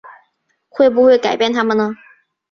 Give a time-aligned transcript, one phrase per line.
[0.67, 1.95] 会不会改变他们呢？